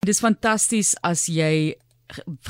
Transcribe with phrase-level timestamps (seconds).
[0.00, 1.74] Dis fantasties as jy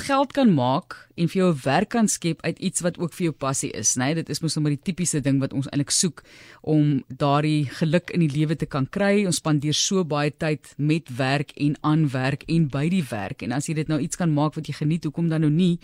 [0.07, 3.25] geld kan maak en vir jou 'n werk kan skep uit iets wat ook vir
[3.25, 4.05] jou passie is, né?
[4.05, 6.23] Nee, dit is mos nou maar die tipiese ding wat ons eintlik soek
[6.63, 9.27] om daardie geluk in die lewe te kan kry.
[9.27, 13.53] Ons spandeer so baie tyd met werk en aan werk en by die werk en
[13.53, 15.81] as jy dit nou iets kan maak wat jy geniet, hoekom dan nou nie?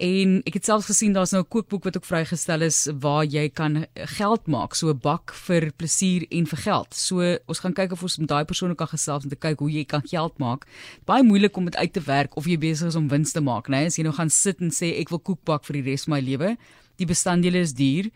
[0.00, 3.48] En ek het selfs gesien daar's nou 'n kookboek wat ook vrygestel is waar jy
[3.48, 6.94] kan geld maak, so 'n bak vir plesier en vir geld.
[6.94, 9.70] So ons gaan kyk of ons met daai persoon kan gesels om te kyk hoe
[9.70, 10.66] jy kan geld maak.
[11.04, 13.68] Baie moeilik om dit uit te werk of jy besig is om wins te maak,
[13.68, 13.76] né?
[13.76, 13.86] Nee?
[13.86, 16.14] As jy nou gaan sit en sê ek wil koek bak vir die res van
[16.14, 16.56] my lewe,
[16.96, 18.10] die bestanddele is duur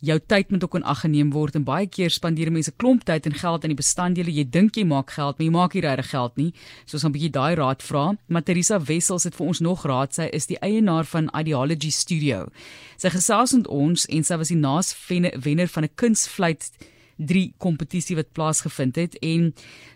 [0.00, 3.26] jou tyd moet ook in ag geneem word en baie keer spandeer mense klomp tyd
[3.28, 4.32] en geld aan die bestanddele.
[4.32, 6.52] Jy dink jy maak geld, maar jy maak nie regtig geld nie.
[6.86, 8.16] So ons gaan 'n bietjie daai raad vra.
[8.28, 10.14] Materisa Wessels het vir ons nog raad.
[10.14, 12.48] Sy is die eienaar van Ideology Studio.
[12.96, 16.70] Sy gesels met ons en sy was die naas wenner van 'n kunstvleit
[17.26, 19.50] 3 kompetisie wat plaasgevind het en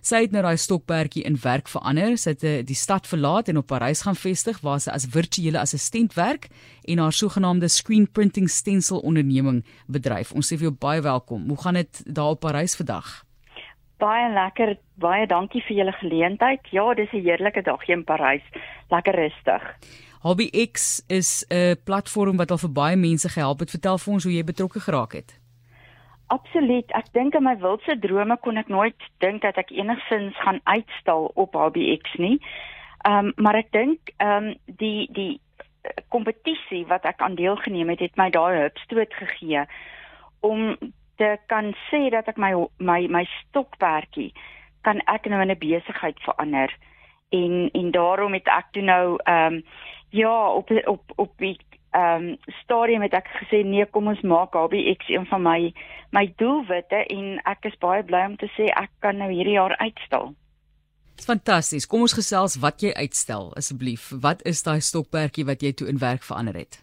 [0.05, 2.17] sy het nou daai stokperdjie in werk verander.
[2.21, 5.61] Sy het eh, die stad verlaat en op Parys gaan vestig waar sy as virtuele
[5.61, 6.49] assistent werk
[6.85, 10.33] en haar sogenaamde screen printing stencil onderneming bedryf.
[10.33, 11.49] Ons sê vir jou baie welkom.
[11.49, 13.23] Hoe gaan dit daar op Parys vandag?
[14.03, 14.77] Baie lekker.
[15.01, 16.61] Baie dankie vir julle geleentheid.
[16.71, 18.43] Ja, dis 'n heerlike dag hier in Parys.
[18.91, 19.63] Lekker rustig.
[20.25, 23.71] HobbyX is 'n platform wat al vir baie mense gehelp het.
[23.71, 25.44] Vertel vir ons hoe jy betrokke geraak het.
[26.27, 26.91] Absoluut.
[26.97, 31.31] Ek dink in my wildste drome kon ek nooit dink dat ek enigsins gaan uitstal
[31.35, 32.39] op HBX nie.
[33.05, 35.41] Ehm um, maar ek dink ehm um, die die
[36.09, 39.67] kompetisie wat ek aan deelgeneem het, het my daai hupstoot gegee
[40.41, 40.77] om
[41.21, 44.33] te kan sê dat ek my my my stokperdjie
[44.85, 46.73] kan ek nou in 'n besigheid verander.
[47.31, 49.65] En en daarom het ek toe nou ehm um,
[50.11, 51.59] ja, op op op die
[51.95, 55.59] ehm um, stadium het ek gesê nee, kom ons maak HBX een van my
[56.17, 59.77] my doelwitte en ek is baie bly om te sê ek kan nou hierdie jaar
[59.79, 60.33] uitstal.
[61.15, 61.87] Dis fantasties.
[61.87, 64.09] Kom ons gesels wat jy uitstel asseblief.
[64.27, 66.81] Wat is daai stokperdjie wat jy toe in werk verander het?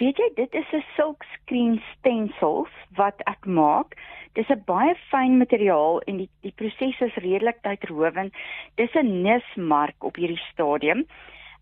[0.00, 3.98] Weet jy, dit is 'n silk screen stencils wat ek maak.
[4.32, 8.32] Dis 'n baie fyn materiaal en die die proses is redelik tydrowend.
[8.76, 11.04] Dis 'n nismark op hierdie stadium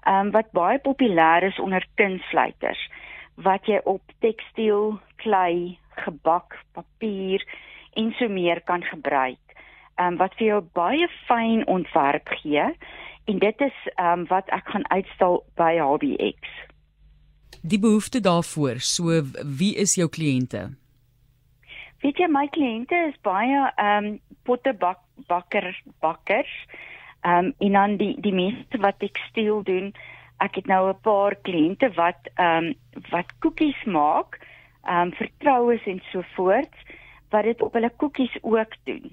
[0.08, 2.80] um, wat baie populêr is onder kunsfluiters
[3.38, 7.44] wat jy op tekstiel, klei, gebak, papier
[7.98, 9.42] en so meer kan gebruik.
[9.98, 12.64] Ehm um, wat vir jou baie fyn ontwerp gee
[13.28, 16.52] en dit is ehm um, wat ek gaan uitstal by HBX.
[17.62, 19.22] Die behoefte daarvoor, so
[19.58, 20.68] wie is jou kliënte?
[22.02, 25.66] Weet jy my kliënte is baie ehm um, pottebak bakker
[26.00, 26.54] bakkers.
[27.28, 29.92] Ehm um, en dan die die mense wat tekstiel doen.
[30.36, 32.74] Ek het nou 'n paar kliënte wat ehm um,
[33.10, 34.38] wat koekies maak,
[34.84, 36.74] ehm um, vir troues en so voort
[37.30, 39.12] wat dit op hulle koekies ook doen.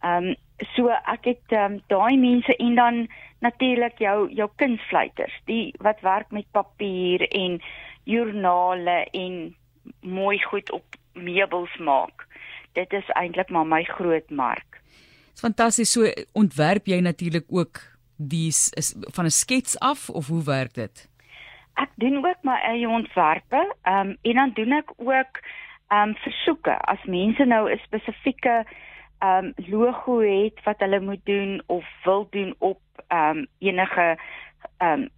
[0.00, 0.34] Ehm um,
[0.74, 3.08] so ek het ehm um, daai mense en dan
[3.38, 7.60] natuurlik jou jou kunsfluiters, die wat werk met papier en
[8.04, 9.56] joernale en
[10.00, 12.26] mooi goed op meubels maak.
[12.72, 14.80] Dit is eintlik maar my groot mark.
[15.36, 15.90] Dis fantasties.
[15.92, 17.82] So ontwerp jy natuurlik ook
[18.16, 21.08] die is van 'n skets af of hoe werk dit?
[21.74, 23.74] Ek doen ook my eie ontwerpe.
[23.82, 25.40] Ehm um, en dan doen ek ook
[25.88, 28.64] ehm um, versoeke as mense nou 'n spesifieke
[29.18, 34.18] ehm um, logo het wat hulle moet doen of wil doen op ehm um, enige
[34.78, 35.08] ehm um,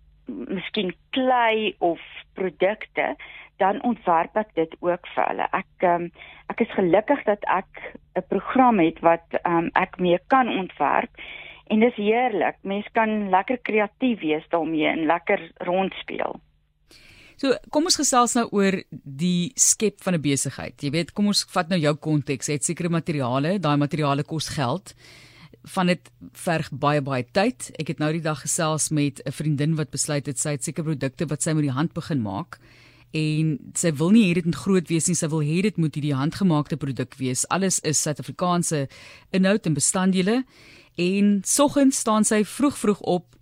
[0.55, 2.01] miskien klei of
[2.35, 3.17] produkte
[3.57, 5.47] dan ontwerp ek dit ook vir hulle.
[5.53, 6.11] Ek um,
[6.47, 11.11] ek is gelukkig dat ek 'n program het wat um, ek mee kan ontwerp
[11.69, 12.57] en dis heerlik.
[12.63, 16.41] Mense kan lekker kreatief wees daarmee en lekker rondspeel.
[17.39, 20.75] So, kom ons gesels nou oor die skep van 'n besigheid.
[20.83, 22.49] Jy weet, kom ons vat nou jou konteks.
[22.49, 24.95] Jy het sekere materiale, daai materiale kos geld
[25.65, 27.71] van dit verg baie baie tyd.
[27.79, 30.85] Ek het nou die dag gesels met 'n vriendin wat besluit het sy het seker
[30.85, 32.59] produkte wat sy met die hand begin maak
[33.17, 35.95] en sy wil nie hê dit moet groot wees nie, sy wil hê dit moet
[35.95, 37.47] hierdie handgemaakte produk wees.
[37.49, 38.87] Alles is Suid-Afrikaanse
[39.33, 40.43] inhoud en bestanddele.
[40.99, 43.39] En soggens staan sy vroeg vroeg op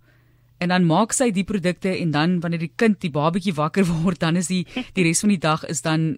[0.57, 4.21] en dan maak sy die produkte en dan wanneer die kind die babatjie wakker word,
[4.23, 4.63] dan is die
[4.95, 6.15] die res van die dag is dan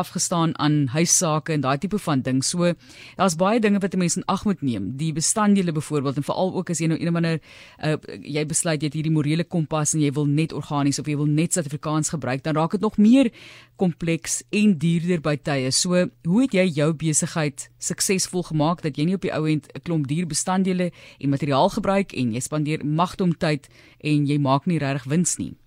[0.00, 2.42] afgestaan aan huissake en daai tipe van ding.
[2.44, 2.72] So
[3.16, 4.96] daar's baie dinge wat 'n mens in ag moet neem.
[4.96, 7.40] Die bestanddele byvoorbeeld en veral ook as jy nou een of ander
[7.84, 11.16] uh, jy besluit jy het hierdie morele kompas en jy wil net organies of jy
[11.16, 13.30] wil net Suid-Afrikaans gebruik, dan raak dit nog meer
[13.76, 15.70] kompleks en duurder by tye.
[15.70, 19.68] So hoe het jy jou besigheid suksesvol gemaak dat jy nie op die ou end
[19.74, 23.68] 'n klomp duur bestanddele en materiaal gebruik en jy spandeer magtom tyd
[24.00, 25.59] en jy maak nie regtig wins nie?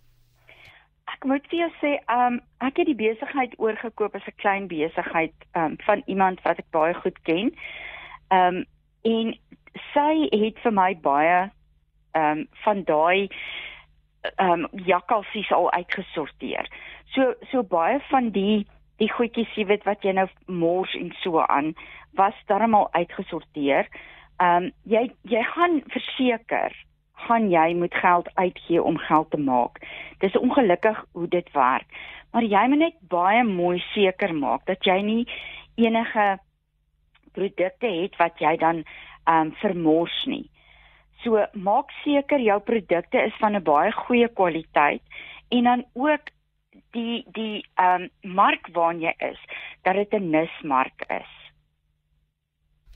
[1.23, 5.77] Moet vir jou sê, um ek het die besigheid oorgekoop as 'n klein besigheid um
[5.87, 7.55] van iemand wat ek baie goed ken.
[8.29, 8.65] Um
[9.03, 9.35] en
[9.93, 11.51] sy het vir my baie
[12.13, 13.29] ehm um, van daai
[14.37, 16.69] ehm um, jakkalsies al uitgesorteer.
[17.15, 18.67] So so baie van die
[19.01, 21.73] die goedjies weet wat jy nou mors en so aan
[22.19, 23.89] was darmal uitgesorteer.
[24.37, 26.75] Ehm um, jy jy gaan verseker
[27.13, 29.79] gaan jy moet geld uitgee om geld te maak.
[30.19, 31.85] Dis ongelukkig hoe dit werk.
[32.31, 35.27] Maar jy moet net baie mooi seker maak dat jy nie
[35.75, 36.39] enige
[37.33, 38.83] produkte het wat jy dan
[39.23, 40.49] ehm um, vermors nie.
[41.23, 45.01] So maak seker jou produkte is van 'n baie goeie kwaliteit
[45.49, 46.33] en dan ook
[46.91, 49.39] die die ehm um, mark waarin jy is
[49.81, 51.42] dat dit 'n nismark is.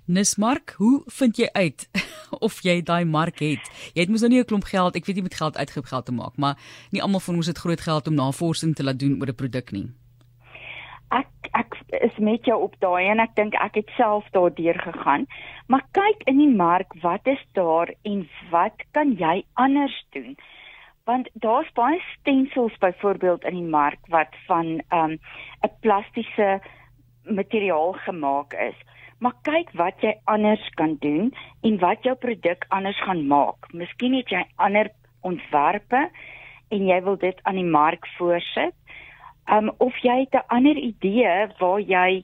[0.07, 1.83] Nismark, hoe vind jy uit
[2.48, 3.65] of jy daai mark het?
[3.92, 6.06] Jy het mos nou nie 'n klomp geld, ek weet jy moet geld uitgeef geld
[6.06, 6.56] te maak, maar
[6.92, 9.71] nie almal van ons het groot geld om navorsing te laat doen oor 'n produk
[9.71, 9.88] nie.
[11.12, 15.27] Ek ek is met jou op daai en ek dink ek het self daardeur gegaan.
[15.68, 20.38] Maar kyk in die mark, wat is daar en wat kan jy anders doen?
[21.07, 25.13] want daar's baie stensels byvoorbeeld in die mark wat van 'n um,
[25.63, 26.60] 'n plastiese
[27.24, 28.75] materiaal gemaak is.
[29.19, 31.31] Maar kyk wat jy anders kan doen
[31.65, 33.71] en wat jou produk anders gaan maak.
[33.73, 34.91] Miskien het jy ander
[35.21, 36.09] ontwerpe
[36.69, 38.75] en jy wil dit aan die mark voorsit.
[39.49, 42.23] Um of jy het 'n ander idee waar jy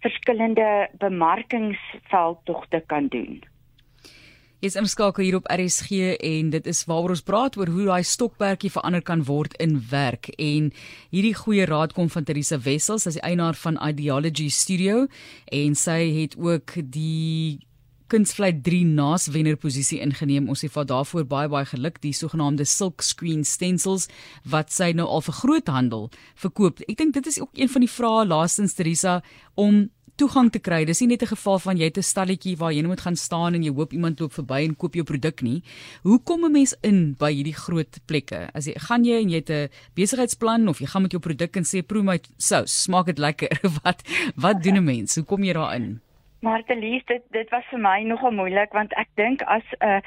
[0.00, 3.42] verskillende bemarkingsveldtogte kan doen.
[4.64, 8.70] Jy's inskakel hier op RSG en dit is waaroor ons praat oor hoe daai stokperdjie
[8.72, 10.70] verander kan word in werk en
[11.12, 15.02] hierdie goeie raad kom van Teresa Wessels as die eienaar van Ideology Studio
[15.52, 17.66] en sy het ook die
[18.08, 20.48] kunstvlei 3 naas wenner posisie ingeneem.
[20.48, 24.06] Ons sê vir daarvoor baie baie geluk die sogenaamde silk screen stencils
[24.48, 26.08] wat sy nou al vir groothandel
[26.46, 26.80] verkoop.
[26.88, 29.18] Ek dink dit is ook een van die vrae laastens Teresa
[29.52, 30.84] om toegang te kry.
[30.84, 33.54] Dis nie net 'n geval van jy het 'n stalletjie waar jy moet gaan staan
[33.54, 35.62] en jy hoop iemand loop verby en koop jou produk nie.
[36.02, 38.48] Hoe kom 'n mens in by hierdie groot plekke?
[38.54, 41.56] As jy gaan jy en jy het 'n besigheidsplan of jy gaan met jou produk
[41.56, 43.48] en sê proe my sous, smaak dit lekker.
[43.82, 44.02] wat
[44.36, 45.14] wat doen 'n mens?
[45.14, 46.00] Hoe kom jy daarin?
[46.40, 49.86] Maar te lief dit dit was vir my nogal moeilik want ek dink as 'n
[49.86, 50.00] uh,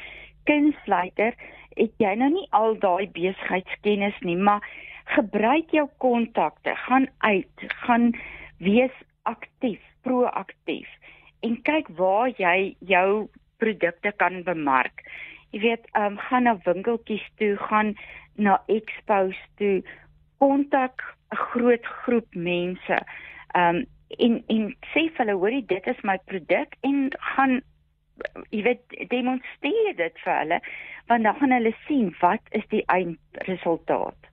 [0.45, 1.33] kunsleier
[1.75, 4.62] het jy nou nie al daai besigheidskennis nie, maar
[5.15, 8.12] gebruik jou kontakte, gaan uit, gaan
[8.57, 10.90] wees aktief proaktief
[11.46, 13.30] en kyk waar jy jou
[13.60, 15.04] produkte kan bemark.
[15.51, 17.96] Jy weet, ehm um, gaan na winkeltjies toe, gaan
[18.36, 19.81] na expos toe,
[20.38, 21.01] kontak
[21.31, 22.98] 'n groot groep mense.
[23.56, 23.86] Ehm um,
[24.18, 27.62] en en sê vir hulle, hoorie, dit is my produk en gaan
[28.50, 30.60] jy weet demonstreer dit vir hulle
[31.10, 34.28] want dan gaan hulle sien wat is die eindresultaat.